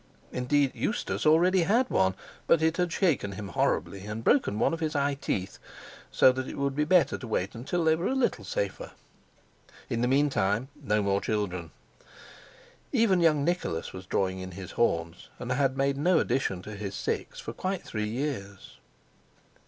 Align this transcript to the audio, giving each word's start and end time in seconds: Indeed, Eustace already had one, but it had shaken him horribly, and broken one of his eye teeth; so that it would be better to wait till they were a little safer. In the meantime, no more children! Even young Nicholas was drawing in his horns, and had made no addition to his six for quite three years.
Indeed, 0.31 0.71
Eustace 0.73 1.27
already 1.27 1.61
had 1.61 1.87
one, 1.91 2.15
but 2.47 2.63
it 2.63 2.77
had 2.77 2.91
shaken 2.91 3.33
him 3.33 3.49
horribly, 3.49 3.99
and 4.07 4.23
broken 4.23 4.57
one 4.57 4.73
of 4.73 4.79
his 4.79 4.95
eye 4.95 5.13
teeth; 5.13 5.59
so 6.11 6.31
that 6.31 6.47
it 6.47 6.57
would 6.57 6.75
be 6.75 6.85
better 6.85 7.19
to 7.19 7.27
wait 7.27 7.53
till 7.67 7.83
they 7.83 7.95
were 7.95 8.07
a 8.07 8.15
little 8.15 8.43
safer. 8.43 8.93
In 9.91 10.01
the 10.01 10.07
meantime, 10.07 10.69
no 10.83 11.03
more 11.03 11.21
children! 11.21 11.69
Even 12.91 13.19
young 13.19 13.45
Nicholas 13.45 13.93
was 13.93 14.07
drawing 14.07 14.39
in 14.39 14.53
his 14.53 14.71
horns, 14.71 15.29
and 15.37 15.51
had 15.51 15.77
made 15.77 15.97
no 15.97 16.17
addition 16.17 16.63
to 16.63 16.75
his 16.75 16.95
six 16.95 17.39
for 17.39 17.53
quite 17.53 17.83
three 17.83 18.09
years. 18.09 18.79